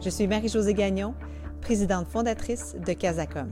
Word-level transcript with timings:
Je 0.00 0.10
suis 0.10 0.28
Marie-Josée 0.28 0.74
Gagnon, 0.74 1.12
présidente 1.60 2.06
fondatrice 2.06 2.76
de 2.86 2.92
Casacom. 2.92 3.50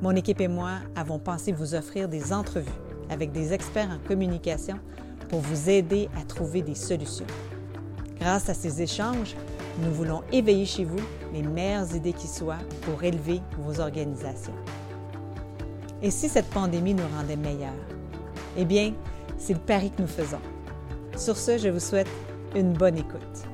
Mon 0.00 0.12
équipe 0.12 0.40
et 0.40 0.48
moi 0.48 0.78
avons 0.96 1.18
pensé 1.18 1.52
vous 1.52 1.74
offrir 1.74 2.08
des 2.08 2.32
entrevues 2.32 2.70
avec 3.10 3.30
des 3.30 3.52
experts 3.52 3.90
en 3.90 4.08
communication 4.08 4.78
pour 5.28 5.40
vous 5.40 5.68
aider 5.68 6.08
à 6.18 6.24
trouver 6.24 6.62
des 6.62 6.74
solutions. 6.74 7.26
Grâce 8.18 8.48
à 8.48 8.54
ces 8.54 8.80
échanges, 8.80 9.36
nous 9.82 9.92
voulons 9.92 10.22
éveiller 10.32 10.64
chez 10.64 10.86
vous 10.86 11.04
les 11.34 11.42
meilleures 11.42 11.94
idées 11.94 12.14
qui 12.14 12.26
soient 12.26 12.62
pour 12.80 13.04
élever 13.04 13.42
vos 13.58 13.80
organisations. 13.80 14.56
Et 16.00 16.10
si 16.10 16.30
cette 16.30 16.48
pandémie 16.48 16.94
nous 16.94 17.08
rendait 17.14 17.36
meilleurs? 17.36 17.72
Eh 18.56 18.64
bien, 18.64 18.94
c'est 19.36 19.52
le 19.52 19.60
pari 19.60 19.90
que 19.90 20.00
nous 20.00 20.08
faisons. 20.08 20.40
Sur 21.18 21.36
ce, 21.36 21.58
je 21.58 21.68
vous 21.68 21.80
souhaite 21.80 22.08
une 22.56 22.72
bonne 22.72 22.96
écoute. 22.96 23.53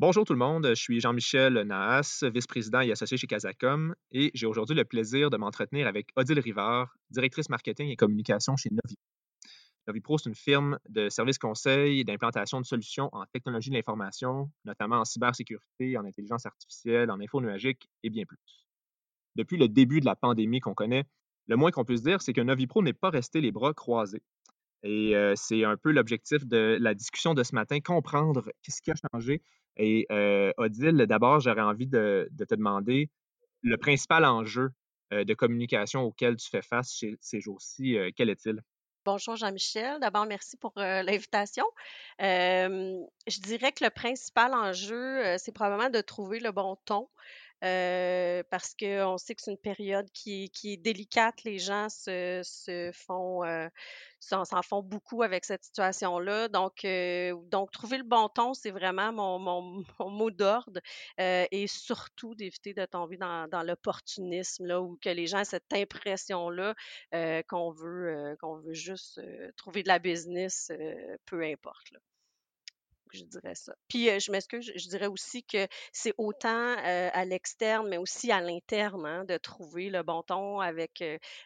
Bonjour 0.00 0.24
tout 0.24 0.32
le 0.32 0.38
monde, 0.38 0.64
je 0.64 0.80
suis 0.80 1.00
Jean-Michel 1.00 1.54
Nahas, 1.62 2.22
vice-président 2.32 2.82
et 2.82 2.92
associé 2.92 3.16
chez 3.16 3.26
Casacom, 3.26 3.96
et 4.12 4.30
j'ai 4.32 4.46
aujourd'hui 4.46 4.76
le 4.76 4.84
plaisir 4.84 5.28
de 5.28 5.36
m'entretenir 5.36 5.88
avec 5.88 6.10
Odile 6.14 6.38
Rivard, 6.38 6.94
directrice 7.10 7.48
marketing 7.48 7.88
et 7.88 7.96
communication 7.96 8.54
chez 8.54 8.68
Novi. 8.70 8.96
Novipro, 9.88 10.16
c'est 10.16 10.28
une 10.28 10.36
firme 10.36 10.78
de 10.88 11.08
services 11.08 11.38
conseils 11.38 11.98
et 11.98 12.04
d'implantation 12.04 12.60
de 12.60 12.64
solutions 12.64 13.08
en 13.10 13.26
technologie 13.32 13.70
de 13.70 13.74
l'information, 13.74 14.52
notamment 14.64 15.00
en 15.00 15.04
cybersécurité, 15.04 15.98
en 15.98 16.04
intelligence 16.04 16.46
artificielle, 16.46 17.10
en 17.10 17.18
info 17.18 17.40
nuagique 17.40 17.88
et 18.04 18.10
bien 18.10 18.24
plus. 18.24 18.38
Depuis 19.34 19.56
le 19.56 19.66
début 19.66 19.98
de 19.98 20.06
la 20.06 20.14
pandémie 20.14 20.60
qu'on 20.60 20.74
connaît, 20.74 21.06
le 21.48 21.56
moins 21.56 21.72
qu'on 21.72 21.84
puisse 21.84 22.04
dire, 22.04 22.22
c'est 22.22 22.32
que 22.32 22.40
Novipro 22.40 22.84
n'est 22.84 22.92
pas 22.92 23.10
resté 23.10 23.40
les 23.40 23.50
bras 23.50 23.74
croisés. 23.74 24.22
Et 24.84 25.16
euh, 25.16 25.34
c'est 25.34 25.64
un 25.64 25.76
peu 25.76 25.90
l'objectif 25.90 26.46
de 26.46 26.78
la 26.80 26.94
discussion 26.94 27.34
de 27.34 27.42
ce 27.42 27.52
matin, 27.52 27.80
comprendre 27.80 28.44
qu'est-ce 28.62 28.80
qui 28.80 28.92
a 28.92 28.94
changé. 29.12 29.42
Et 29.78 30.06
euh, 30.10 30.52
Odile, 30.56 31.06
d'abord, 31.08 31.40
j'aurais 31.40 31.62
envie 31.62 31.86
de, 31.86 32.28
te 32.36 32.54
demander 32.54 33.10
le 33.62 33.76
principal 33.76 34.24
enjeu 34.24 34.70
euh, 35.12 35.24
de 35.24 35.34
communication 35.34 36.02
auquel 36.02 36.36
tu 36.36 36.48
fais 36.50 36.62
face 36.62 37.04
ces 37.20 37.40
jours-ci, 37.40 37.96
quel 38.16 38.30
est-il? 38.30 38.60
Bonjour 39.04 39.36
Jean-Michel. 39.36 40.00
D'abord, 40.00 40.26
merci 40.26 40.56
pour 40.58 40.72
l'invitation. 40.76 41.64
je 42.18 43.40
dirais 43.40 43.72
que 43.72 43.84
le 43.84 43.90
principal 43.90 44.52
enjeu, 44.52 45.22
c'est 45.38 45.52
probablement 45.52 45.88
de 45.88 46.00
trouver 46.00 46.40
le 46.40 46.52
bon 46.52 46.76
ton. 46.84 47.08
Parce 47.60 48.74
qu'on 48.74 49.18
sait 49.18 49.34
que 49.34 49.42
c'est 49.42 49.50
une 49.50 49.58
période 49.58 50.08
qui, 50.12 50.50
est 50.64 50.76
délicate. 50.76 51.42
Les 51.44 51.58
gens 51.58 51.88
se, 51.88 52.90
font, 52.94 53.42
s'en, 54.20 54.62
font 54.62 54.82
beaucoup 54.82 55.22
avec 55.22 55.44
cette 55.44 55.64
situation-là. 55.64 56.48
Donc, 56.48 56.86
donc 57.50 57.70
trouver 57.70 57.98
le 57.98 58.04
bon 58.04 58.28
ton, 58.28 58.54
c'est 58.54 58.70
vraiment 58.70 59.12
mon, 59.12 59.84
mot 60.10 60.30
d'ordre. 60.30 60.80
et 61.18 61.66
surtout 61.66 62.34
d'éviter 62.34 62.74
de 62.74 62.84
tomber 62.84 63.16
dans, 63.16 63.62
l'opportunisme, 63.64 64.66
là, 64.66 64.80
ou 64.80 64.98
que 65.02 65.10
les 65.10 65.26
gens 65.26 65.40
aient 65.40 65.44
cette 65.44 65.72
impression-là 65.72 66.74
qu'on 67.48 67.70
veut, 67.70 68.36
qu'on 68.40 68.56
veut 68.56 68.74
juste 68.74 69.20
trouver 69.56 69.82
de 69.82 69.88
la 69.88 69.98
business, 69.98 70.70
peu 71.26 71.42
importe. 71.42 71.92
Je 73.16 73.24
dirais 73.24 73.54
ça. 73.54 73.74
Puis 73.88 74.08
je 74.20 74.30
m'excuse, 74.30 74.72
je 74.74 74.88
dirais 74.88 75.06
aussi 75.06 75.44
que 75.44 75.66
c'est 75.92 76.14
autant 76.18 76.76
à 76.76 77.24
l'externe, 77.24 77.88
mais 77.88 77.98
aussi 77.98 78.30
à 78.32 78.40
l'interne, 78.40 79.06
hein, 79.06 79.24
de 79.24 79.36
trouver 79.36 79.90
le 79.90 80.02
bon 80.02 80.22
ton 80.22 80.60
avec, 80.60 81.02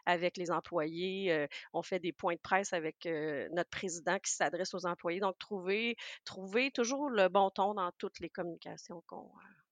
avec 0.06 0.36
les 0.36 0.50
employés. 0.50 1.46
on 1.72 1.82
fait 1.82 1.98
des 1.98 2.12
points 2.12 2.34
de 2.34 2.40
presse 2.40 2.72
avec 2.72 3.06
notre 3.52 3.70
président 3.70 4.18
qui 4.18 4.32
s'adresse 4.32 4.74
aux 4.74 4.86
employés. 4.86 5.20
Donc, 5.20 5.38
trouver, 5.38 5.96
trouver 6.24 6.70
toujours 6.70 7.10
le 7.10 7.28
bon 7.28 7.50
ton 7.50 7.74
dans 7.74 7.92
toutes 7.98 8.20
les 8.20 8.28
communications 8.28 9.02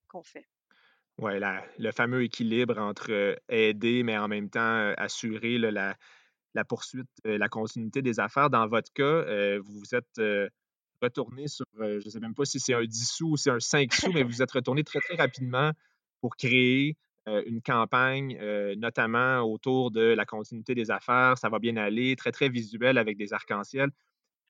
qu'on 0.09 0.23
fait. 0.23 0.47
Oui, 1.19 1.33
le 1.79 1.93
fameux 1.93 2.23
équilibre 2.23 2.79
entre 2.79 3.37
aider, 3.49 4.03
mais 4.03 4.17
en 4.17 4.29
même 4.29 4.49
temps 4.49 4.95
assurer 4.97 5.59
la, 5.59 5.95
la 6.55 6.65
poursuite, 6.65 7.11
la 7.25 7.49
continuité 7.49 8.01
des 8.03 8.21
affaires. 8.21 8.51
Dans 8.51 8.67
votre 8.67 8.93
cas, 8.93 9.59
vous 9.59 9.95
êtes 9.95 10.51
retourné 11.03 11.49
sur, 11.49 11.67
euh, 11.79 12.01
je 12.01 12.07
ne 12.07 12.11
sais 12.11 12.21
même 12.21 12.35
pas 12.35 12.45
si 12.45 12.61
c'est 12.61 12.75
un 12.75 12.85
10 12.85 13.11
sous 13.11 13.31
ou 13.33 13.37
c'est 13.37 13.51
un 13.51 13.61
5 13.61 13.93
sous, 13.93 14.13
mais 14.13 14.23
vous 14.23 14.43
êtes 14.43 14.51
retourné 14.51 14.85
très, 14.85 15.01
très 15.01 15.17
rapidement 15.17 15.73
pour 16.21 16.37
créer 16.37 16.97
euh, 17.29 17.43
une 17.47 17.63
campagne, 17.63 18.39
euh, 18.41 18.75
notamment 18.77 19.41
autour 19.43 19.91
de 19.91 20.01
la 20.01 20.25
continuité 20.25 20.75
des 20.75 20.91
affaires. 20.91 21.39
Ça 21.39 21.49
va 21.49 21.59
bien 21.59 21.77
aller, 21.77 22.17
très, 22.17 22.33
très 22.33 22.49
visuel 22.49 22.99
avec 22.99 23.17
des 23.17 23.33
arcs-en-ciel. 23.33 23.91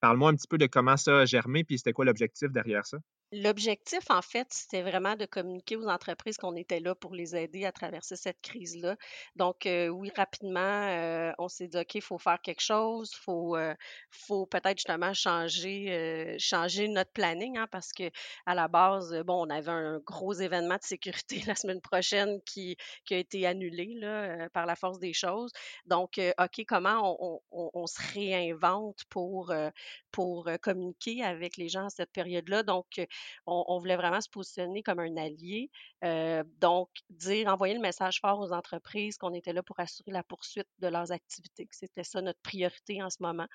Parle-moi 0.00 0.30
un 0.30 0.34
petit 0.34 0.48
peu 0.48 0.58
de 0.58 0.66
comment 0.66 0.96
ça 0.96 1.20
a 1.20 1.24
germé, 1.26 1.64
puis 1.64 1.78
c'était 1.78 1.92
quoi 1.92 2.04
l'objectif 2.04 2.50
derrière 2.50 2.86
ça? 2.86 2.98
L'objectif, 3.32 4.10
en 4.10 4.22
fait, 4.22 4.48
c'était 4.50 4.82
vraiment 4.82 5.14
de 5.14 5.24
communiquer 5.24 5.76
aux 5.76 5.86
entreprises 5.86 6.36
qu'on 6.36 6.56
était 6.56 6.80
là 6.80 6.96
pour 6.96 7.14
les 7.14 7.36
aider 7.36 7.64
à 7.64 7.70
traverser 7.70 8.16
cette 8.16 8.40
crise-là. 8.40 8.96
Donc, 9.36 9.66
euh, 9.66 9.86
oui, 9.86 10.10
rapidement, 10.16 10.58
euh, 10.60 11.30
on 11.38 11.46
s'est 11.46 11.68
dit, 11.68 11.78
OK, 11.78 11.94
il 11.94 12.02
faut 12.02 12.18
faire 12.18 12.40
quelque 12.42 12.60
chose, 12.60 13.12
il 13.14 13.22
faut, 13.22 13.56
euh, 13.56 13.72
faut 14.10 14.46
peut-être 14.46 14.78
justement 14.78 15.14
changer, 15.14 16.36
changer 16.40 16.88
notre 16.88 17.12
planning, 17.12 17.56
hein, 17.56 17.68
parce 17.70 17.92
que 17.92 18.10
à 18.46 18.56
la 18.56 18.66
base, 18.66 19.14
bon, 19.24 19.46
on 19.46 19.50
avait 19.50 19.70
un 19.70 20.00
gros 20.00 20.32
événement 20.32 20.76
de 20.76 20.82
sécurité 20.82 21.40
la 21.46 21.54
semaine 21.54 21.80
prochaine 21.80 22.40
qui, 22.44 22.76
a 23.12 23.14
été 23.14 23.46
annulé 23.46 23.94
là, 23.94 24.48
par 24.50 24.66
la 24.66 24.74
force 24.74 24.98
des 24.98 25.12
choses. 25.12 25.52
Donc, 25.86 26.20
OK, 26.38 26.64
comment 26.66 27.16
on, 27.52 27.86
se 27.86 28.00
réinvente 28.12 29.04
pour, 29.08 29.52
pour 30.12 30.48
communiquer 30.62 31.22
avec 31.22 31.56
les 31.56 31.68
gens 31.68 31.86
à 31.86 31.90
cette 31.90 32.12
période-là? 32.12 32.62
Donc, 32.62 33.00
on, 33.46 33.78
voulait 33.78 33.96
vraiment 33.96 34.20
se 34.20 34.28
positionner 34.28 34.82
comme 34.82 35.00
un 35.00 35.16
allié. 35.16 35.70
Donc, 36.60 36.90
dire, 37.10 37.48
envoyer 37.48 37.74
le 37.74 37.80
message 37.80 38.20
fort 38.20 38.40
aux 38.40 38.52
entreprises 38.52 39.16
qu'on 39.16 39.34
était 39.34 39.52
là 39.52 39.62
pour 39.62 39.78
assurer 39.80 40.12
la 40.12 40.22
poursuite 40.22 40.68
de 40.78 40.88
leurs 40.88 41.12
activités, 41.12 41.66
que 41.66 41.76
c'était 41.76 42.04
ça 42.04 42.22
notre 42.22 42.40
priorité 42.40 43.02
en 43.02 43.10
ce 43.10 43.18
moment. 43.20 43.46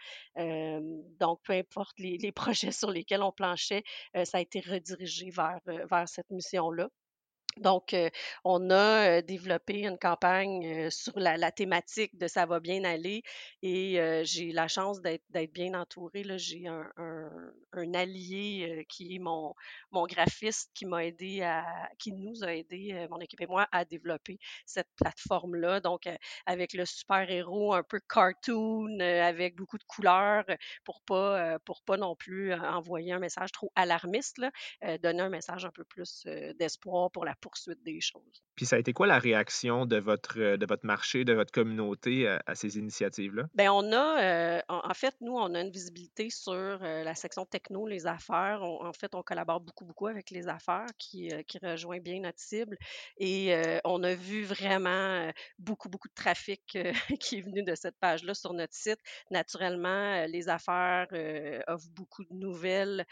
Donc, 1.19 1.41
peu 1.43 1.53
importe 1.53 1.97
les, 1.99 2.31
projets 2.35 2.71
sur 2.71 2.91
lesquels 2.91 3.23
on 3.23 3.31
planchait, 3.31 3.83
ça 4.23 4.37
a 4.37 4.41
été 4.41 4.59
redirigé 4.59 5.29
vers, 5.29 5.59
vers 5.65 6.09
cette 6.09 6.29
mission-là. 6.29 6.89
Donc, 7.61 7.95
on 8.43 8.69
a 8.69 9.21
développé 9.21 9.79
une 9.79 9.97
campagne 9.97 10.89
sur 10.89 11.17
la, 11.17 11.51
thématique 11.51 12.17
de 12.17 12.27
ça 12.27 12.45
va 12.45 12.59
bien 12.59 12.83
aller 12.83 13.23
et 13.61 14.21
j'ai 14.23 14.51
la 14.51 14.67
chance 14.67 15.01
d'être 15.01 15.53
bien 15.53 15.73
entourée. 15.73 16.25
J'ai 16.37 16.67
un, 16.67 17.93
allié 17.93 18.85
qui 18.89 19.15
est 19.15 19.19
mon, 19.19 19.53
graphiste 19.93 20.69
qui 20.73 20.85
m'a 20.85 21.05
aidé 21.05 21.43
à, 21.43 21.65
qui 21.97 22.11
nous 22.11 22.43
a 22.43 22.53
aidé, 22.53 23.07
mon 23.09 23.19
équipe 23.19 23.39
et 23.39 23.47
moi, 23.47 23.67
à 23.71 23.85
développer 23.85 24.37
cette 24.65 24.89
plateforme-là. 24.97 25.79
Donc, 25.79 26.09
avec 26.45 26.73
le 26.73 26.85
super-héros 26.85 27.73
un 27.73 27.83
peu 27.83 28.01
cartoon, 28.01 28.99
avec 28.99 29.55
beaucoup 29.55 29.77
de 29.77 29.85
couleurs 29.85 30.43
pour 30.83 31.01
pas, 31.03 31.57
pour 31.59 31.83
pas 31.83 31.95
non 31.95 32.17
plus 32.17 32.53
envoyer 32.53 33.13
un 33.13 33.19
message 33.19 33.53
trop 33.53 33.71
alarmiste, 33.75 34.41
donner 35.01 35.21
un 35.21 35.29
message 35.29 35.63
un 35.63 35.71
peu 35.71 35.85
plus 35.85 36.25
d'espoir 36.59 37.11
pour 37.11 37.23
la 37.23 37.35
poursuite 37.45 37.83
des 37.83 38.01
choses. 38.01 38.43
Puis 38.55 38.65
ça 38.65 38.77
a 38.77 38.79
été 38.79 38.91
quoi 38.91 39.05
la 39.05 39.19
réaction 39.19 39.85
de 39.85 39.97
votre, 39.97 40.39
euh, 40.39 40.57
de 40.57 40.65
votre 40.65 40.83
marché, 40.83 41.25
de 41.25 41.33
votre 41.33 41.51
communauté 41.51 42.27
à, 42.27 42.55
ces 42.55 42.79
initiatives-là? 42.79 43.43
Bien, 43.53 43.71
on 43.71 43.91
a, 43.91 44.23
euh, 44.23 44.61
en, 44.67 44.93
fait, 44.95 45.13
nous, 45.21 45.33
on 45.33 45.53
a 45.53 45.61
une 45.61 45.69
visibilité 45.69 46.31
sur 46.31 46.53
euh, 46.53 47.03
la 47.03 47.13
section 47.13 47.45
techno, 47.45 47.85
les 47.85 48.07
affaires. 48.07 48.63
en 48.63 48.93
fait, 48.93 49.13
on 49.13 49.21
collabore 49.21 49.59
beaucoup, 49.59 49.85
beaucoup 49.85 50.07
avec 50.07 50.31
les 50.31 50.47
affaires 50.47 50.87
qui, 50.97 51.31
qui 51.47 51.59
rejoint 51.59 51.99
bien 51.99 52.21
notre 52.21 52.39
cible. 52.39 52.77
Et 53.17 53.55
on 53.83 54.01
a 54.03 54.15
vu 54.15 54.43
vraiment 54.43 55.31
beaucoup, 55.59 55.89
beaucoup 55.89 56.07
de 56.07 56.13
trafic 56.15 56.61
qui 57.19 57.37
est 57.37 57.41
venu 57.41 57.61
de 57.61 57.75
cette 57.75 57.97
page-là 57.99 58.33
sur 58.33 58.53
notre 58.53 58.73
site. 58.73 58.99
Naturellement, 59.29 60.25
les 60.25 60.49
affaires 60.49 61.07
offrent 61.67 61.89
beaucoup 61.91 62.23
de 62.23 62.33
nouvelles, 62.33 63.05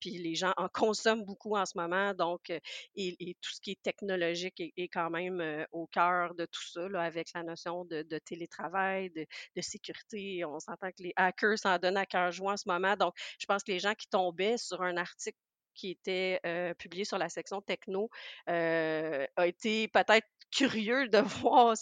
puis 0.00 0.18
les 0.18 0.34
gens 0.34 0.52
en 0.56 0.68
consomment 0.72 1.24
beaucoup 1.24 1.56
en 1.56 1.64
ce 1.64 1.78
moment. 1.78 2.12
Donc, 2.14 2.50
et, 2.50 2.62
et 2.96 3.36
tout 3.40 3.50
ce 3.52 3.60
qui 3.60 3.72
est 3.72 3.82
technologique 3.82 4.60
est, 4.60 4.88
quand 4.88 5.10
même 5.10 5.40
euh, 5.40 5.64
au 5.72 5.86
cœur 5.86 6.34
de 6.34 6.46
tout 6.46 6.66
ça, 6.72 6.86
avec 7.00 7.28
la 7.34 7.42
notion 7.42 7.84
de, 7.84 8.02
télétravail, 8.24 9.10
de, 9.10 9.26
sécurité. 9.60 10.44
On 10.44 10.58
s'entend 10.60 10.90
que 10.90 11.02
les 11.02 11.12
hackers 11.16 11.58
s'en 11.58 11.78
donnent 11.78 11.96
à 11.96 12.06
cœur 12.06 12.30
joie 12.32 12.52
en 12.52 12.56
ce 12.56 12.68
moment. 12.68 12.96
Donc, 12.96 13.14
je 13.38 13.46
pense 13.46 13.62
que 13.62 13.72
les 13.72 13.78
gens 13.78 13.94
qui 13.94 14.08
tombaient 14.08 14.58
sur 14.58 14.82
un 14.82 14.96
article 14.96 15.38
qui 15.74 15.90
était 15.90 16.40
euh, 16.44 16.74
publié 16.74 17.04
sur 17.04 17.18
la 17.18 17.28
section 17.28 17.60
techno 17.62 18.10
euh, 18.48 19.26
a 19.36 19.46
été 19.46 19.86
peut-être 19.88 20.26
curieux 20.50 21.08
de 21.08 21.18
voir 21.42 21.76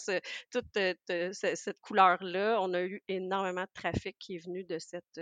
toute 0.50 1.32
cette 1.32 1.80
couleur-là. 1.80 2.58
On 2.60 2.74
a 2.74 2.82
eu 2.82 3.02
énormément 3.08 3.62
de 3.62 3.72
trafic 3.74 4.16
qui 4.18 4.36
est 4.36 4.44
venu 4.44 4.64
de 4.64 4.78
cette, 4.78 5.20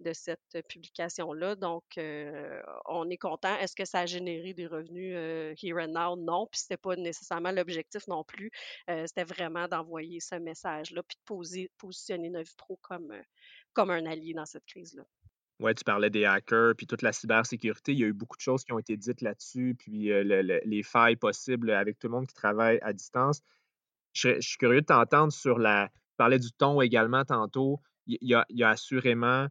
de 0.00 0.12
cette 0.12 0.58
publication-là. 0.68 1.54
Donc, 1.56 1.84
euh, 1.98 2.60
on 2.86 3.08
est 3.10 3.16
content. 3.16 3.56
Est-ce 3.58 3.76
que 3.76 3.84
ça 3.84 4.00
a 4.00 4.06
généré 4.06 4.54
des 4.54 4.66
revenus 4.66 5.14
euh, 5.16 5.54
here 5.62 5.78
and 5.78 5.88
now? 5.88 6.16
Non. 6.16 6.46
Puis, 6.50 6.60
c'était 6.62 6.76
pas 6.76 6.96
nécessairement 6.96 7.52
l'objectif 7.52 8.06
non 8.08 8.24
plus. 8.24 8.50
Euh, 8.90 9.04
c'était 9.06 9.24
vraiment 9.24 9.68
d'envoyer 9.68 10.20
ce 10.20 10.36
message-là, 10.36 11.02
puis 11.02 11.16
de 11.16 11.22
poser, 11.24 11.70
positionner 11.78 12.30
Novipro 12.30 12.78
comme, 12.82 13.12
comme 13.72 13.90
un 13.90 14.06
allié 14.06 14.34
dans 14.34 14.46
cette 14.46 14.66
crise-là. 14.66 15.04
Ouais, 15.60 15.74
tu 15.74 15.84
parlais 15.84 16.10
des 16.10 16.24
hackers, 16.24 16.74
puis 16.76 16.86
toute 16.86 17.02
la 17.02 17.12
cybersécurité. 17.12 17.92
Il 17.92 17.98
y 18.00 18.04
a 18.04 18.08
eu 18.08 18.12
beaucoup 18.12 18.36
de 18.36 18.42
choses 18.42 18.64
qui 18.64 18.72
ont 18.72 18.78
été 18.78 18.96
dites 18.96 19.20
là-dessus, 19.20 19.76
puis 19.78 20.06
le- 20.06 20.42
le- 20.42 20.60
les 20.64 20.82
failles 20.82 21.16
possibles 21.16 21.70
avec 21.70 21.98
tout 21.98 22.08
le 22.08 22.14
monde 22.14 22.26
qui 22.26 22.34
travaille 22.34 22.80
à 22.82 22.92
distance. 22.92 23.40
Je, 24.12 24.40
suis 24.40 24.58
curieux 24.58 24.80
de 24.80 24.86
t'entendre 24.86 25.32
sur 25.32 25.58
la. 25.58 25.88
Tu 25.88 26.16
parlais 26.16 26.40
du 26.40 26.52
ton 26.52 26.80
également 26.80 27.24
tantôt. 27.24 27.80
Il 28.06 28.18
y 28.20 28.62
a 28.62 28.68
assurément 28.68 29.46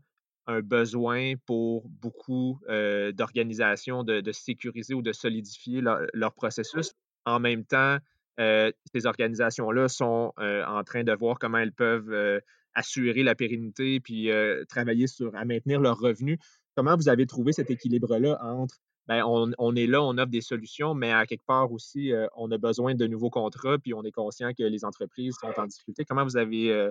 un 0.48 0.62
besoin 0.62 1.34
pour 1.45 1.88
beaucoup 1.88 2.60
euh, 2.69 3.12
d'organisations 3.12 4.04
de, 4.04 4.31
sécuriser 4.31 4.94
ou 4.94 5.01
de 5.01 5.13
solidifier 5.13 5.81
leur, 5.81 6.34
processus. 6.34 6.94
En 7.25 7.40
même 7.40 7.63
temps, 7.63 7.98
euh, 8.40 8.72
ces 8.94 9.06
organisations-là 9.06 9.88
sont 9.88 10.34
euh, 10.40 10.66
en 10.66 10.84
train 10.84 11.04
de 11.04 11.13
voir 11.13 11.40
comment 11.40 11.60
elles 11.60 11.74
peuvent 11.74 12.42
assurer 12.75 13.24
la 13.24 13.36
pérennité 13.36 14.00
puis 14.00 14.30
travailler 14.68 15.07
sur 15.07 15.36
à 15.36 15.45
maintenir 15.45 15.80
leurs 15.80 16.00
revenus. 16.00 16.40
Comment 16.75 16.95
vous 16.95 17.10
avez 17.10 17.25
trouvé 17.25 17.54
cet 17.54 17.69
équilibre-là 17.69 18.40
entre 18.44 18.75
ben, 19.07 19.22
on, 19.25 19.75
est 19.75 19.86
là, 19.86 20.01
on 20.01 20.18
offre 20.18 20.31
des 20.31 20.40
solutions, 20.40 20.94
mais 20.94 21.12
à 21.12 21.25
quelque 21.25 21.45
part 21.45 21.74
aussi, 21.74 22.13
on 22.38 22.50
a 22.51 22.57
besoin 22.57 22.95
de 22.95 23.06
nouveaux 23.06 23.30
contrats, 23.30 23.78
puis 23.78 23.94
on 23.94 24.01
est 24.04 24.13
conscient 24.13 24.54
que 24.54 24.63
les 24.63 24.86
entreprises 24.86 25.36
sont 25.42 25.51
en 25.57 25.66
difficulté? 25.66 26.06
Comment 26.06 26.24
vous 26.24 26.38
avez 26.38 26.90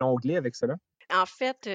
jonglé 0.00 0.36
avec 0.36 0.56
cela? 0.56 0.74
En 1.14 1.26
fait, 1.26 1.68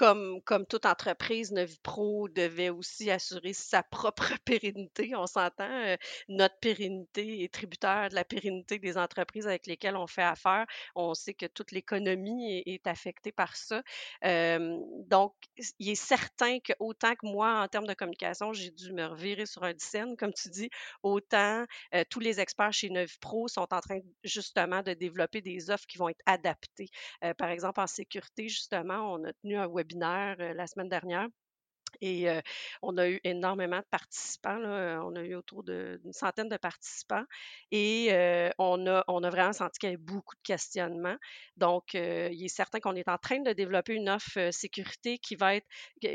comme, 0.00 0.64
toute 0.66 0.86
entreprise, 0.86 1.54
Pro 1.82 2.28
devait 2.30 2.70
aussi 2.70 3.10
assurer 3.10 3.52
sa 3.52 3.82
propre 3.90 4.32
pérennité. 4.46 5.14
On 5.14 5.26
s'entend, 5.26 5.70
euh, 5.70 5.96
notre 6.28 6.58
pérennité 6.58 7.44
est 7.44 7.52
tributaire 7.52 8.08
de 8.08 8.14
la 8.14 8.24
pérennité 8.24 8.78
des 8.78 8.96
entreprises 8.96 9.46
avec 9.46 9.66
lesquelles 9.66 9.96
on 9.96 10.06
fait 10.06 10.22
affaire. 10.22 10.64
On 10.94 11.12
sait 11.12 11.34
que 11.34 11.44
toute 11.44 11.72
l'économie 11.72 12.62
est, 12.64 12.86
affectée 12.86 13.30
par 13.30 13.56
ça. 13.56 13.82
Donc, 14.22 15.34
il 15.78 15.90
est 15.90 15.94
certain 15.94 16.58
que 16.60 16.72
autant 16.78 17.14
que 17.14 17.26
moi, 17.26 17.60
en 17.60 17.68
termes 17.68 17.86
de 17.86 17.92
communication, 17.92 18.54
j'ai 18.54 18.70
dû 18.70 18.94
me 18.94 19.04
revirer 19.04 19.44
sur 19.44 19.64
un 19.64 19.74
scène, 19.76 20.16
comme 20.16 20.32
tu 20.32 20.48
dis, 20.48 20.70
autant 21.02 21.66
euh, 21.94 22.04
tous 22.08 22.20
les 22.20 22.40
experts 22.40 22.72
chez 22.72 22.90
Pro 23.20 23.48
sont 23.48 23.66
en 23.70 23.80
train 23.80 24.00
justement 24.24 24.82
de 24.82 24.94
développer 24.94 25.42
des 25.42 25.70
offres 25.70 25.86
qui 25.86 25.98
vont 25.98 26.08
être 26.08 26.22
adaptées. 26.24 26.88
Euh, 27.22 27.34
par 27.34 27.50
exemple, 27.50 27.80
en 27.80 27.86
sécurité, 27.86 28.48
justement, 28.48 29.12
on 29.12 29.24
a 29.24 29.32
tenu 29.34 29.58
un 29.58 29.68
webinaire 29.68 29.89
la 29.96 30.66
semaine 30.66 30.88
dernière 30.88 31.28
et 32.00 32.28
on 32.82 32.96
a 32.98 33.08
eu 33.08 33.20
énormément 33.24 33.78
de 33.78 33.86
participants. 33.90 34.58
On 34.58 35.14
a 35.16 35.22
eu 35.22 35.34
autour 35.34 35.62
d'une 35.64 36.12
centaine 36.12 36.48
de 36.48 36.56
participants. 36.56 37.24
Et 37.70 38.10
on, 38.58 38.86
a, 38.86 39.30
vraiment 39.30 39.52
senti 39.52 39.78
qu'il 39.78 39.90
y 39.90 39.92
avait 39.92 40.02
beaucoup 40.02 40.34
de 40.36 40.42
questionnements. 40.42 41.16
Donc, 41.56 41.94
il 41.94 42.44
est 42.44 42.48
certain 42.48 42.80
qu'on 42.80 42.96
est 42.96 43.08
en 43.08 43.18
train 43.18 43.40
de 43.40 43.52
développer 43.52 43.94
une 43.94 44.08
offre 44.08 44.50
sécurité 44.52 45.18
qui 45.18 45.36
va 45.36 45.56
être 45.56 45.66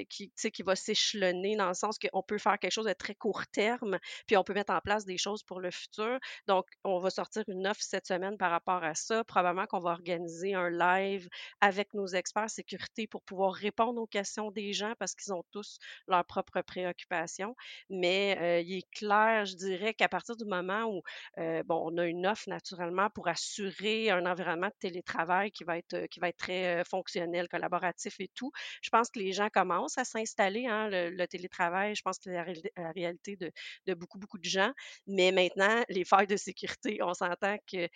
qui, 0.10 0.32
qui 0.32 0.64
va 0.64 0.76
s'échelonner 0.76 1.56
dans 1.56 1.68
le 1.68 1.74
sens 1.74 1.98
qu'on 2.00 2.24
peut 2.24 2.38
faire 2.38 2.60
quelque 2.60 2.72
chose 2.72 2.86
de 2.86 2.94
très 2.94 3.16
court 3.16 3.46
terme, 3.48 4.00
puis 4.28 4.38
on 4.38 4.44
peut 4.44 4.54
mettre 4.54 4.74
en 4.74 4.82
place 4.82 5.06
des 5.06 5.18
choses 5.18 5.44
pour 5.44 5.60
le 5.60 5.72
futur. 5.72 6.20
Donc, 6.48 6.66
on 6.84 7.00
va 7.00 7.10
sortir 7.10 7.44
une 7.48 7.68
offre 7.68 7.82
cette 7.82 8.08
semaine 8.08 8.38
par 8.38 8.52
rapport 8.52 8.84
à 8.84 8.96
ça. 8.96 9.24
Probablement 9.24 9.66
qu'on 9.68 9.80
va 9.80 9.92
organiser 9.92 10.54
un 10.54 10.70
live 10.70 11.30
avec 11.62 11.94
nos 11.94 12.08
experts 12.08 12.50
sécurité 12.50 13.08
pour 13.08 13.22
pouvoir 13.24 13.54
répondre 13.54 14.02
aux 14.02 14.08
questions 14.08 14.52
des 14.52 14.74
gens 14.74 14.94
parce 15.00 15.16
qu'ils 15.16 15.34
ont 15.34 15.44
tous 15.52 15.65
leurs 16.08 16.26
propres 16.26 16.62
préoccupations. 16.62 17.56
Mais 17.90 18.64
il 18.66 18.78
est 18.78 18.92
clair, 18.92 19.46
je 19.46 19.56
dirais, 19.56 19.94
qu'à 19.94 20.10
partir 20.10 20.36
du 20.36 20.46
moment 20.46 20.86
où, 20.86 21.02
bon, 21.38 21.92
on 21.92 21.98
a 21.98 22.06
une 22.06 22.26
offre 22.28 22.50
naturellement 22.50 23.10
pour 23.10 23.28
assurer 23.28 24.10
un 24.10 24.26
environnement 24.26 24.68
de 24.68 24.76
télétravail 24.80 25.52
qui 25.52 25.64
va 25.64 25.78
être, 25.78 26.08
qui 26.08 26.20
va 26.20 26.30
être 26.30 26.38
très 26.38 26.84
fonctionnel, 26.86 27.48
collaboratif 27.48 28.20
et 28.20 28.30
tout, 28.30 28.52
je 28.82 28.90
pense 28.90 29.10
que 29.10 29.20
les 29.20 29.32
gens 29.32 29.50
commencent 29.50 29.98
à 29.98 30.06
s'installer, 30.06 30.68
hein, 30.68 30.90
le, 30.90 31.26
télétravail, 31.26 31.96
je 31.96 32.02
pense 32.02 32.18
que 32.18 32.26
c'est 32.26 32.34
la, 32.76 32.92
réalité 32.92 33.38
de, 33.38 33.94
beaucoup, 33.94 34.20
beaucoup 34.20 34.38
de 34.38 34.46
gens. 34.46 34.72
Mais 35.08 35.32
maintenant, 35.32 35.84
les 35.90 36.06
failles 36.06 36.28
de 36.28 36.38
sécurité, 36.38 37.00
on 37.02 37.14
s'entend 37.14 37.58
que 37.72 37.88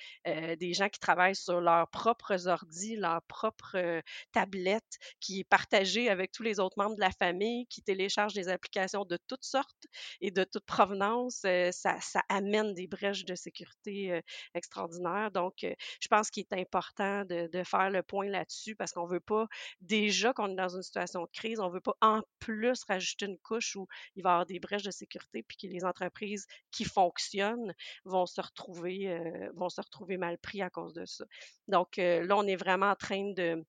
des 0.56 0.74
gens 0.74 0.90
qui 0.90 1.00
travaillent 1.00 1.36
sur 1.36 1.62
leurs 1.62 1.90
propres 1.90 2.48
ordis, 2.48 2.96
leurs 2.96 3.22
propres 3.24 3.76
euh, 3.76 4.02
tablettes, 4.32 4.98
qui 5.20 5.40
est 5.40 5.44
partagée 5.44 6.10
avec 6.10 6.32
tous 6.32 6.44
les 6.44 6.60
autres 6.60 6.76
membres 6.78 6.96
de 6.96 7.02
la 7.02 7.12
famille, 7.12 7.59
qui 7.68 7.82
téléchargent 7.82 8.34
des 8.34 8.50
applications 8.50 9.06
de 9.06 9.18
toutes 9.28 9.44
sortes 9.44 9.86
et 10.22 10.32
de 10.32 10.44
toute 10.44 10.66
provenance, 10.66 11.42
euh, 11.46 11.72
ça, 11.72 11.98
amène 12.30 12.74
des 12.74 12.88
brèches 12.88 13.26
de 13.26 13.36
sécurité 13.36 14.14
euh, 14.14 14.22
extraordinaires. 14.54 15.32
Donc, 15.32 15.64
euh, 15.64 15.74
je 16.02 16.08
pense 16.08 16.30
qu'il 16.30 16.46
est 16.50 16.60
important 16.60 17.26
de, 17.26 17.50
faire 17.64 17.90
le 17.90 18.04
point 18.04 18.28
là-dessus 18.28 18.76
parce 18.76 18.94
qu'on 18.94 19.06
ne 19.06 19.12
veut 19.12 19.20
pas, 19.20 19.48
déjà 19.82 20.34
qu'on 20.34 20.50
est 20.50 20.56
dans 20.56 20.76
une 20.76 20.82
situation 20.82 21.24
de 21.24 21.30
crise, 21.34 21.60
on 21.60 21.68
ne 21.68 21.74
veut 21.74 21.82
pas 21.82 21.96
en 22.02 22.22
plus 22.40 22.84
rajouter 22.88 23.26
une 23.26 23.38
couche 23.40 23.76
où 23.76 23.88
il 24.16 24.24
va 24.24 24.30
y 24.30 24.34
avoir 24.34 24.46
des 24.46 24.60
brèches 24.60 24.84
de 24.84 24.92
sécurité 24.92 25.44
puis 25.44 25.58
que 25.58 25.68
les 25.68 25.84
entreprises 25.84 26.48
qui 26.72 26.86
fonctionnent 26.86 27.74
vont 28.06 28.26
se 28.26 28.42
retrouver 28.42 30.18
mal 30.18 30.38
pris 30.38 30.62
à 30.62 30.70
cause 30.70 30.94
de 30.94 31.06
ça. 31.06 31.26
Donc, 31.68 31.98
là, 31.98 32.38
on 32.38 32.48
est 32.48 32.56
vraiment 32.56 32.92
en 32.92 32.96
train 32.96 33.34
de 33.34 33.64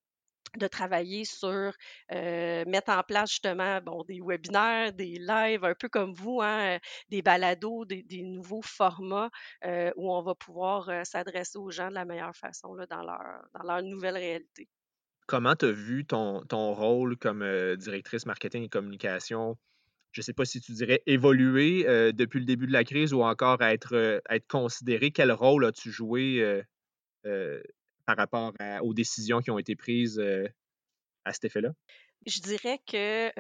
de 0.57 0.67
travailler 0.67 1.25
sur 1.25 1.73
mettre 2.11 2.91
en 2.91 3.03
place 3.03 3.31
justement 3.31 3.81
des 4.07 4.21
webinaires, 4.21 4.93
des 4.93 5.19
lives, 5.19 5.65
un 5.65 5.75
peu 5.75 5.89
comme 5.89 6.13
vous, 6.13 6.41
hein, 6.43 6.79
des 7.09 7.23
balados, 7.23 7.85
des, 7.85 8.23
nouveaux 8.23 8.63
formats 8.63 9.31
où 9.97 10.13
on 10.13 10.23
va 10.23 10.35
pouvoir 10.35 11.07
s'adresser 11.07 11.59
aux 11.59 11.71
gens 11.71 11.89
de 11.89 11.95
la 11.95 12.05
meilleure 12.05 12.37
façon 12.37 12.77
dans, 12.89 13.03
leur, 13.03 13.83
nouvelle 13.83 14.17
réalité. 14.17 14.69
Comment 15.27 15.55
tu 15.55 15.67
as 15.67 15.73
vu 15.73 16.05
ton, 16.05 16.43
ton 16.43 16.75
rôle 16.75 17.17
comme 17.17 17.45
directrice 17.77 18.27
marketing 18.27 18.65
et 18.65 18.69
communication? 18.69 19.57
Je 20.13 20.21
ne 20.21 20.25
sais 20.25 20.33
pas 20.33 20.45
si 20.45 20.61
tu 20.61 20.73
dirais 20.73 21.03
évoluer 21.07 21.85
depuis 22.13 22.41
le 22.41 22.47
début 22.47 22.67
de 22.67 22.73
la 22.73 22.83
crise 22.85 23.13
ou 23.13 23.23
encore 23.23 23.63
être, 23.63 24.21
être 24.29 24.49
considéré. 24.49 25.13
Quel 25.13 25.31
rôle 25.31 25.65
as-tu 25.65 25.91
joué 25.93 26.63
par 28.11 28.17
rapport 28.17 28.53
aux 28.83 28.95
décisions 28.95 29.41
qui 29.41 29.51
ont 29.51 29.59
été 29.59 29.77
prises 29.77 30.19
euh, 30.19 30.49
à 31.25 31.33
cet 31.33 31.45
effet-là? 31.45 31.71
Je 32.27 32.41
dirais 32.41 32.81
que 32.87 33.31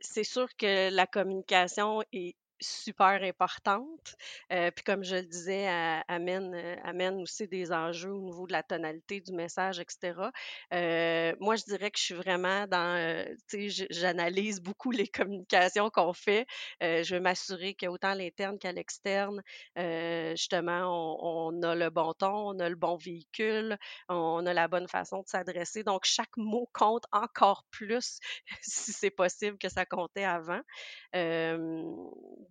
c'est 0.00 0.24
sûr 0.24 0.48
que 0.56 0.90
la 0.90 1.06
communication 1.06 2.02
est 2.12 2.36
super 2.60 3.22
importante. 3.22 4.16
Euh, 4.52 4.70
puis 4.70 4.84
comme 4.84 5.04
je 5.04 5.16
le 5.16 5.22
disais, 5.22 5.66
amène, 6.08 6.54
amène 6.84 7.22
aussi 7.22 7.48
des 7.48 7.72
enjeux 7.72 8.12
au 8.12 8.22
niveau 8.22 8.46
de 8.46 8.52
la 8.52 8.62
tonalité 8.62 9.20
du 9.20 9.32
message, 9.32 9.78
etc. 9.80 10.30
Euh, 10.72 11.34
moi, 11.40 11.56
je 11.56 11.64
dirais 11.64 11.90
que 11.90 11.98
je 11.98 12.04
suis 12.04 12.14
vraiment 12.14 12.66
dans, 12.66 12.96
euh, 12.96 13.24
tu 13.48 13.70
sais, 13.70 13.86
j'analyse 13.90 14.60
beaucoup 14.60 14.90
les 14.90 15.08
communications 15.08 15.90
qu'on 15.90 16.12
fait. 16.12 16.46
Euh, 16.82 17.02
je 17.02 17.14
veux 17.14 17.20
m'assurer 17.20 17.74
qu'autant 17.74 18.08
à 18.08 18.14
l'interne 18.14 18.58
qu'à 18.58 18.72
l'externe, 18.72 19.42
euh, 19.78 20.30
justement, 20.30 21.16
on, 21.20 21.62
a 21.62 21.74
le 21.74 21.90
bon 21.90 22.12
ton, 22.14 22.50
on 22.50 22.58
a 22.58 22.68
le 22.68 22.76
bon 22.76 22.96
véhicule, 22.96 23.76
on 24.08 24.44
a 24.46 24.52
la 24.52 24.68
bonne 24.68 24.88
façon 24.88 25.22
de 25.22 25.28
s'adresser. 25.28 25.82
Donc, 25.84 26.04
chaque 26.04 26.36
mot 26.36 26.68
compte 26.72 27.04
encore 27.12 27.64
plus 27.70 28.18
si 28.62 28.92
c'est 28.92 29.10
possible 29.10 29.58
que 29.58 29.68
ça 29.68 29.86
comptait 29.86 30.24
avant. 30.24 30.60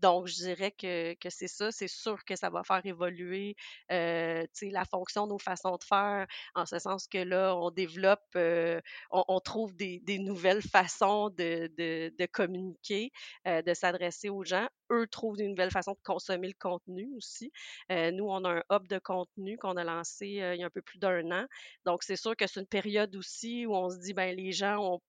Donc, 0.02 0.28
je 0.28 0.36
dirais 0.36 0.72
que, 0.72 1.14
que 1.16 1.30
c'est 1.30 1.48
ça. 1.48 1.72
C'est 1.72 1.88
sûr 1.88 2.24
que 2.26 2.36
ça 2.36 2.50
va 2.50 2.64
faire 2.64 2.86
évoluer 2.86 3.56
euh, 3.92 4.46
la 4.62 4.86
fonction, 4.86 5.28
nos 5.28 5.40
façons 5.40 5.78
de 5.78 5.84
faire, 5.84 6.28
en 6.56 6.66
ce 6.66 6.80
sens 6.80 7.08
que 7.08 7.18
là, 7.18 7.56
on 7.56 7.72
développe, 7.72 8.24
euh, 8.36 8.80
on, 9.12 9.40
trouve 9.40 9.76
des, 9.76 10.00
des, 10.00 10.20
nouvelles 10.20 10.62
façons 10.62 11.30
de, 11.30 11.68
de, 11.78 12.26
communiquer, 12.28 13.12
euh, 13.48 13.62
de 13.62 13.74
s'adresser 13.74 14.30
aux 14.30 14.44
gens. 14.44 14.68
Eux 14.92 15.08
trouvent 15.08 15.40
une 15.40 15.50
nouvelle 15.50 15.72
façon 15.72 15.94
de 15.94 16.00
consommer 16.04 16.48
le 16.48 16.56
contenu 16.60 17.10
aussi. 17.16 17.52
Euh, 17.92 18.12
nous, 18.12 18.26
on 18.26 18.44
a 18.46 18.58
un 18.58 18.64
hub 18.72 18.88
de 18.88 19.00
contenu 19.00 19.58
qu'on 19.58 19.78
a 19.78 19.84
lancé 19.84 20.28
il 20.28 20.60
y 20.60 20.64
a 20.64 20.66
un 20.66 20.70
peu 20.70 20.82
plus 20.82 21.00
d'un 21.00 21.32
an. 21.32 21.46
Donc, 21.86 22.04
c'est 22.04 22.16
sûr 22.16 22.36
que 22.36 22.48
c'est 22.48 22.60
une 22.60 22.68
période 22.68 23.16
aussi 23.16 23.66
où 23.66 23.76
on 23.76 23.90
se 23.90 23.98
dit, 23.98 24.14
ben 24.14 24.36
les 24.36 24.52
gens 24.52 24.78
ont 24.78 25.02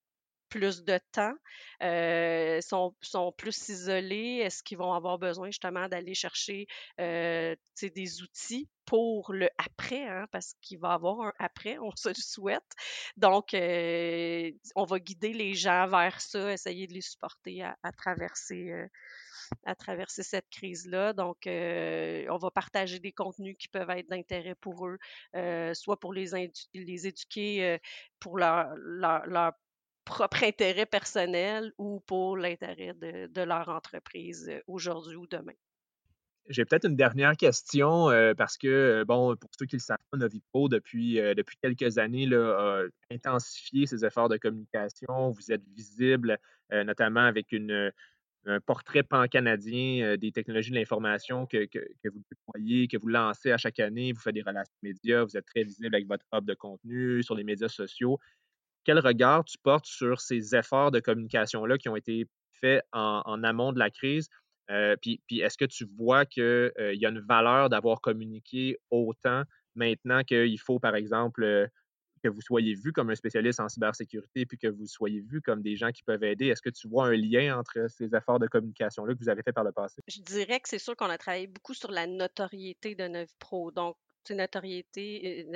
plus 0.48 0.84
de 0.84 0.98
temps, 1.12 1.34
sont, 2.62 2.94
sont, 3.00 3.32
plus 3.32 3.68
isolés? 3.68 4.40
Est-ce 4.42 4.62
qu'ils 4.62 4.78
vont 4.78 4.92
avoir 4.92 5.18
besoin 5.18 5.46
justement 5.48 5.88
d'aller 5.88 6.14
chercher 6.14 6.66
des 6.98 8.22
outils 8.22 8.68
pour 8.86 9.32
le 9.32 9.48
après, 9.58 10.06
hein, 10.06 10.26
parce 10.30 10.54
qu'il 10.62 10.78
va 10.78 10.90
y 10.90 10.92
avoir 10.92 11.20
un 11.20 11.32
après, 11.38 11.76
on 11.82 11.90
se 11.96 12.08
le 12.08 12.14
souhaite. 12.14 12.62
Donc, 13.16 13.48
on 13.52 14.84
va 14.84 14.98
guider 14.98 15.32
les 15.32 15.54
gens 15.54 15.86
vers 15.88 16.20
ça, 16.20 16.52
essayer 16.52 16.86
de 16.86 16.94
les 16.94 17.00
supporter 17.02 17.62
à, 17.62 17.92
traverser. 17.96 18.72
À 19.64 19.74
traverser 19.74 20.22
cette 20.22 20.48
crise-là. 20.50 21.12
Donc, 21.12 21.42
on 21.46 22.38
va 22.38 22.50
partager 22.50 23.00
des 23.00 23.12
contenus 23.12 23.56
qui 23.58 23.68
peuvent 23.68 23.90
être 23.90 24.08
d'intérêt 24.08 24.54
pour 24.54 24.86
eux, 24.86 24.98
soit 25.74 25.98
pour 26.00 26.12
les, 26.12 26.50
les 26.74 27.06
éduquer 27.06 27.78
pour 28.20 28.38
leur 28.38 29.52
propre 30.06 30.44
intérêt 30.44 30.86
personnel 30.86 31.72
ou 31.76 32.00
pour 32.00 32.38
l'intérêt 32.38 32.94
de, 32.94 33.42
leur 33.42 33.68
entreprise 33.68 34.50
aujourd'hui 34.66 35.16
ou 35.16 35.26
demain? 35.26 35.52
j'ai 36.48 36.64
peut-être 36.64 36.86
une 36.86 36.94
dernière 36.94 37.36
question 37.36 38.08
euh, 38.08 38.32
parce 38.32 38.56
que, 38.56 39.02
bon, 39.04 39.34
pour 39.34 39.50
ceux 39.58 39.66
qui 39.66 39.74
le 39.74 39.80
savent 39.80 39.98
pas, 40.12 40.16
Novipro, 40.16 40.68
depuis, 40.68 41.14
depuis 41.14 41.56
quelques 41.60 41.98
années, 41.98 42.24
là, 42.24 42.84
a 42.84 43.12
intensifié 43.12 43.84
ses 43.86 44.04
efforts 44.04 44.28
de 44.28 44.36
communication. 44.36 45.30
Vous 45.30 45.50
êtes 45.50 45.64
visible, 45.74 46.38
notamment 46.70 47.22
avec 47.22 47.50
une, 47.50 47.90
un 48.46 48.60
portrait 48.60 49.02
pan-canadien 49.02 50.16
des 50.16 50.30
technologies 50.30 50.70
de 50.70 50.76
l'information 50.76 51.46
que, 51.46 51.64
que, 51.66 51.80
que, 52.02 52.08
vous 52.08 52.22
déployez, 52.30 52.86
que 52.86 52.96
vous 52.96 53.08
lancez 53.08 53.50
à 53.50 53.58
chaque 53.58 53.80
année. 53.80 54.12
Vous 54.12 54.20
faites 54.20 54.34
des 54.34 54.42
relations 54.42 54.72
médias, 54.82 55.24
vous 55.24 55.36
êtes 55.36 55.46
très 55.46 55.64
visible 55.64 55.94
avec 55.94 56.06
votre 56.06 56.24
hub 56.32 56.44
de 56.44 56.54
contenu 56.54 57.22
sur 57.22 57.34
les 57.34 57.44
médias 57.44 57.68
sociaux. 57.68 58.20
Quel 58.86 59.00
regard 59.00 59.44
tu 59.44 59.58
portes 59.58 59.86
sur 59.86 60.20
ces 60.20 60.54
efforts 60.54 60.92
de 60.92 61.00
communication-là 61.00 61.76
qui 61.76 61.88
ont 61.88 61.96
été 61.96 62.26
faits 62.52 62.84
en, 62.92 63.42
amont 63.42 63.72
de 63.72 63.78
la 63.78 63.90
crise? 63.90 64.28
puis, 65.02 65.20
puis 65.26 65.40
est-ce 65.40 65.58
que 65.58 65.64
tu 65.64 65.86
vois 65.96 66.24
qu'il 66.24 66.72
y 66.78 67.04
a 67.04 67.08
une 67.08 67.20
valeur 67.20 67.68
d'avoir 67.68 68.00
communiqué 68.00 68.78
autant 68.90 69.42
maintenant 69.74 70.22
qu'il 70.22 70.58
faut, 70.60 70.78
par 70.78 70.94
exemple, 70.94 71.68
que 72.22 72.28
vous 72.28 72.40
soyez 72.40 72.74
vu 72.74 72.92
comme 72.92 73.10
un 73.10 73.14
spécialiste 73.14 73.60
en 73.60 73.68
cybersécurité 73.68 74.46
puis 74.46 74.58
que 74.58 74.68
vous 74.68 74.86
soyez 74.86 75.20
vu 75.20 75.40
comme 75.40 75.62
des 75.62 75.76
gens 75.76 75.92
qui 75.92 76.02
peuvent 76.02 76.24
aider, 76.24 76.46
est-ce 76.46 76.62
que 76.62 76.70
tu 76.70 76.88
vois 76.88 77.06
un 77.06 77.16
lien 77.16 77.58
entre 77.58 77.88
ces 77.88 78.14
efforts 78.14 78.38
de 78.38 78.46
communication-là 78.46 79.14
que 79.14 79.18
vous 79.20 79.28
avez 79.28 79.42
fait 79.42 79.52
par 79.52 79.64
le 79.64 79.72
passé? 79.72 80.02
Je 80.08 80.20
dirais 80.22 80.60
que 80.60 80.68
c'est 80.68 80.78
sûr 80.78 80.96
qu'on 80.96 81.10
a 81.10 81.18
travaillé 81.18 81.46
beaucoup 81.46 81.74
sur 81.74 81.90
la 81.90 82.06
notoriété 82.06 82.94
de 82.94 83.26
Pro. 83.38 83.70
Donc, 83.70 83.96
notoriété. 84.34 85.46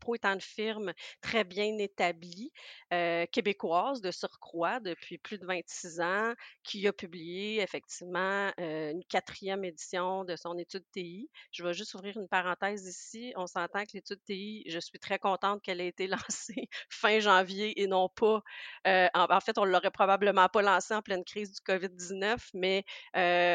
Pro 0.00 0.14
étant 0.14 0.34
une 0.34 0.40
firme 0.40 0.92
très 1.20 1.44
bien 1.44 1.78
établie, 1.78 2.52
euh, 2.92 3.26
québécoise 3.26 4.00
de 4.00 4.10
surcroît 4.10 4.80
depuis 4.80 5.18
plus 5.18 5.38
de 5.38 5.46
26 5.46 6.00
ans, 6.00 6.34
qui 6.62 6.86
a 6.86 6.92
publié 6.92 7.60
effectivement 7.60 8.50
euh, 8.60 8.90
une 8.92 9.04
quatrième 9.04 9.64
édition 9.64 10.24
de 10.24 10.36
son 10.36 10.58
étude 10.58 10.84
TI. 10.92 11.30
Je 11.52 11.62
vais 11.62 11.72
juste 11.72 11.94
ouvrir 11.94 12.16
une 12.16 12.28
parenthèse 12.28 12.86
ici. 12.86 13.32
On 13.36 13.46
s'entend 13.46 13.84
que 13.84 13.92
l'étude 13.94 14.22
TI, 14.24 14.64
je 14.66 14.78
suis 14.78 14.98
très 14.98 15.18
contente 15.18 15.62
qu'elle 15.62 15.80
ait 15.80 15.88
été 15.88 16.06
lancée 16.30 16.68
fin 16.90 17.20
janvier 17.20 17.80
et 17.80 17.86
non 17.86 18.08
pas. 18.08 18.42
Euh, 18.86 19.08
en, 19.14 19.40
fait, 19.40 19.58
on 19.58 19.64
l'aurait 19.64 19.90
probablement 19.90 20.48
pas 20.48 20.62
lancée 20.62 20.94
en 20.94 21.02
pleine 21.02 21.24
crise 21.24 21.52
du 21.52 21.60
COVID-19, 21.60 22.38
mais 22.54 22.84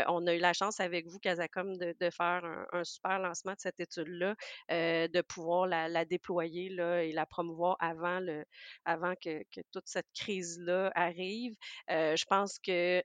on 0.07 0.25
a 0.27 0.33
eu 0.33 0.39
la 0.39 0.53
chance 0.53 0.79
avec 0.79 1.07
vous, 1.07 1.19
Casacom, 1.19 1.77
de, 1.77 2.09
faire 2.09 2.43
un 2.71 2.83
super 2.83 3.19
lancement 3.19 3.53
de 3.53 3.59
cette 3.59 3.79
étude-là 3.79 4.35
euh, 4.71 5.07
de 5.07 5.21
pouvoir 5.21 5.67
la, 5.67 6.05
déployer 6.05 6.69
là, 6.69 7.03
et 7.03 7.11
la 7.11 7.25
promouvoir 7.25 7.77
avant, 7.79 8.19
le, 8.19 8.45
avant 8.85 9.13
que, 9.15 9.43
toute 9.71 9.87
cette 9.87 10.07
crise-là 10.13 10.91
arrive. 10.95 11.53
Euh, 11.89 12.15
je 12.15 12.25
pense 12.25 12.59
que 12.59 13.03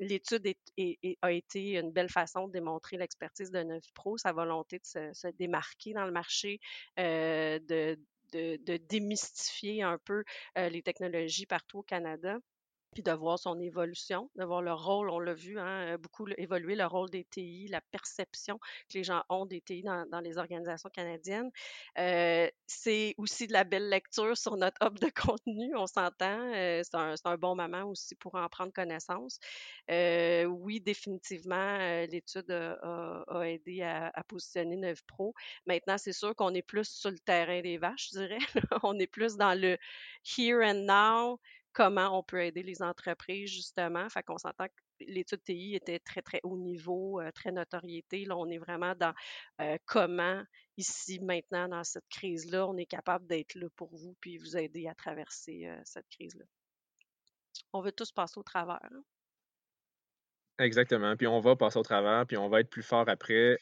l'étude 0.00 0.46
a 1.22 1.32
été 1.32 1.78
une 1.78 1.92
belle 1.92 2.10
façon 2.10 2.48
de 2.48 2.52
démontrer 2.52 2.96
l'expertise 2.96 3.50
de 3.50 3.64
Pro, 3.94 4.16
sa 4.16 4.32
volonté 4.32 4.78
de 4.78 5.12
se, 5.12 5.28
démarquer 5.38 5.92
dans 5.92 6.04
le 6.04 6.12
marché, 6.12 6.60
euh, 6.98 7.58
de, 7.60 7.98
de, 8.32 8.76
démystifier 8.88 9.82
un 9.82 9.98
peu 9.98 10.24
les 10.56 10.82
technologies 10.82 11.46
partout 11.46 11.78
au 11.78 11.82
Canada 11.82 12.38
puis 12.92 13.02
de 13.02 13.12
voir 13.12 13.38
son 13.38 13.58
évolution, 13.60 14.30
de 14.36 14.44
voir 14.44 14.62
le 14.62 14.72
rôle, 14.72 15.10
on 15.10 15.18
l'a 15.18 15.34
vu, 15.34 15.58
hein, 15.58 15.94
euh, 15.94 15.98
beaucoup 15.98 16.26
évoluer, 16.36 16.74
le 16.74 16.86
rôle 16.86 17.10
des 17.10 17.24
TI, 17.24 17.68
la 17.68 17.80
perception 17.80 18.58
que 18.88 18.98
les 18.98 19.04
gens 19.04 19.22
ont 19.28 19.46
des 19.46 19.60
TI 19.60 19.82
dans, 19.82 20.20
les 20.20 20.38
organisations 20.38 20.90
canadiennes. 20.90 21.50
Euh, 21.98 22.48
c'est 22.66 23.14
aussi 23.18 23.46
de 23.46 23.52
la 23.52 23.64
belle 23.64 23.88
lecture 23.88 24.36
sur 24.36 24.56
notre 24.56 24.76
hub 24.82 24.98
de 24.98 25.10
contenu, 25.10 25.76
on 25.76 25.86
s'entend. 25.86 26.52
Euh, 26.54 26.82
c'est 26.82 26.96
un, 26.96 27.36
bon 27.38 27.54
moment 27.54 27.84
aussi 27.84 28.14
pour 28.16 28.34
en 28.34 28.48
prendre 28.48 28.72
connaissance. 28.72 29.38
oui, 29.88 30.80
définitivement, 30.80 31.78
l'étude 32.10 32.50
a, 32.50 33.24
aidé 33.44 33.82
à, 33.82 34.10
à 34.14 34.24
positionner 34.24 34.76
9 34.76 35.02
Pro. 35.06 35.34
Maintenant, 35.66 35.98
c'est 35.98 36.12
sûr 36.12 36.34
qu'on 36.34 36.54
est 36.54 36.62
plus 36.62 36.88
sur 36.88 37.10
le 37.10 37.18
terrain 37.18 37.60
des 37.60 37.78
vaches, 37.78 38.10
je 38.12 38.18
dirais. 38.18 38.38
on 38.82 38.98
est 38.98 39.06
plus 39.06 39.36
dans 39.36 39.58
le 39.58 39.78
here 40.24 40.62
and 40.62 40.84
now 40.86 41.38
comment 41.78 42.18
on 42.18 42.24
peut 42.24 42.42
aider 42.42 42.64
les 42.64 42.82
entreprises, 42.82 43.52
justement. 43.52 44.08
Fait 44.08 44.24
qu'on 44.24 44.36
s'entend 44.36 44.66
que 44.66 45.04
l'étude 45.06 45.44
TI 45.44 45.76
était 45.76 46.00
très, 46.00 46.22
très 46.22 46.40
haut 46.42 46.56
niveau, 46.56 47.20
euh, 47.20 47.30
très 47.30 47.52
notoriété. 47.52 48.24
Là, 48.24 48.36
on 48.36 48.48
est 48.48 48.58
vraiment 48.58 48.96
dans 48.96 49.14
euh, 49.60 49.78
comment, 49.86 50.42
ici, 50.76 51.20
maintenant, 51.20 51.68
dans 51.68 51.84
cette 51.84 52.08
crise-là, 52.10 52.66
on 52.66 52.76
est 52.76 52.86
capable 52.86 53.28
d'être 53.28 53.54
là 53.54 53.68
pour 53.76 53.94
vous 53.94 54.16
puis 54.20 54.38
vous 54.38 54.56
aider 54.56 54.88
à 54.88 54.94
traverser 54.96 55.68
euh, 55.68 55.80
cette 55.84 56.08
crise-là. 56.08 56.44
On 57.72 57.80
veut 57.80 57.92
tous 57.92 58.10
passer 58.10 58.40
au 58.40 58.42
travers. 58.42 58.80
Hein. 58.82 59.02
Exactement. 60.58 61.16
Puis 61.16 61.28
on 61.28 61.38
va 61.38 61.54
passer 61.54 61.78
au 61.78 61.84
travers, 61.84 62.26
puis 62.26 62.36
on 62.36 62.48
va 62.48 62.58
être 62.58 62.70
plus 62.70 62.82
fort 62.82 63.08
après. 63.08 63.56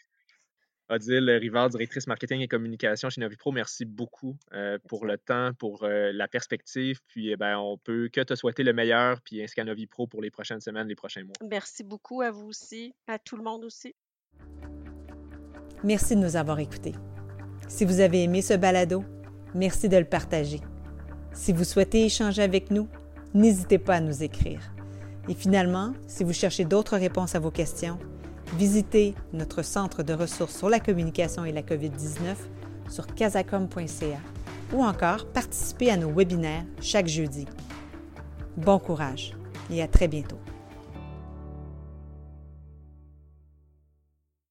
Odile 0.89 1.31
Rivard, 1.41 1.71
directrice 1.71 2.07
marketing 2.07 2.41
et 2.41 2.49
communication 2.49 3.11
chez 3.11 3.21
Novipro, 3.21 3.51
merci 3.51 3.85
beaucoup 3.85 4.37
euh, 4.53 4.79
pour 4.89 5.05
le 5.05 5.19
temps, 5.19 5.53
pour 5.59 5.83
euh, 5.83 6.13
la 6.13 6.29
perspective. 6.29 7.01
Puis, 7.09 7.31
eh 7.31 7.37
ben, 7.37 7.59
on 7.59 7.77
peut 7.77 8.09
que 8.13 8.21
te 8.21 8.35
souhaiter 8.35 8.63
le 8.63 8.73
meilleur, 8.73 9.21
puis 9.23 9.43
ainsi 9.43 9.55
qu'à 9.55 9.65
Novipro 9.65 10.07
pour 10.07 10.23
les 10.23 10.31
prochaines 10.31 10.61
semaines, 10.61 10.87
les 10.87 10.95
prochains 10.95 11.25
mois. 11.25 11.35
Merci 11.49 11.83
beaucoup 11.83 12.23
à 12.23 12.31
vous 12.31 12.47
aussi, 12.47 12.95
à 13.09 13.19
tout 13.19 13.37
le 13.37 13.43
monde 13.43 13.65
aussi. 13.65 13.95
Merci 15.83 16.15
de 16.15 16.21
nous 16.21 16.37
avoir 16.37 16.59
écoutés. 16.61 16.95
Si 17.69 17.85
vous 17.85 18.01
avez 18.01 18.23
aimé 18.23 18.41
ce 18.41 18.55
balado, 18.55 19.05
merci 19.55 19.89
de 19.89 19.97
le 19.97 20.05
partager. 20.05 20.61
Si 21.33 21.53
vous 21.53 21.65
souhaitez 21.65 22.05
échanger 22.05 22.43
avec 22.43 22.71
nous, 22.71 22.89
n'hésitez 23.35 23.79
pas 23.79 23.97
à 23.97 24.01
nous 24.01 24.23
écrire. 24.23 24.61
Et 25.29 25.35
finalement, 25.35 25.93
si 26.07 26.23
vous 26.23 26.33
cherchez 26.33 26.65
d'autres 26.65 26.97
réponses 26.97 27.35
à 27.35 27.41
vos 27.41 27.51
questions, 27.51 27.99
Visitez 28.55 29.15
notre 29.33 29.63
centre 29.63 30.03
de 30.03 30.15
ressources 30.15 30.57
sur 30.57 30.69
la 30.69 30.81
communication 30.81 31.45
et 31.45 31.53
la 31.53 31.63
COVID-19 31.63 32.37
sur 32.89 33.07
casacom.ca 33.07 34.19
ou 34.73 34.83
encore 34.83 35.27
participez 35.27 35.91
à 35.91 35.97
nos 35.97 36.11
webinaires 36.11 36.65
chaque 36.81 37.09
jeudi. 37.09 37.47
Bon 38.57 38.79
courage 38.79 39.33
et 39.71 39.83
à 39.83 39.89
très 39.89 40.09
bientôt. 40.09 40.39